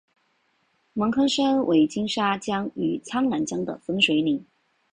[0.93, 4.43] 芒康山为金沙江与澜沧江的分水岭。